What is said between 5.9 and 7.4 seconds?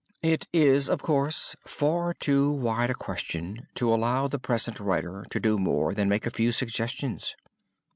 than make a few suggestions.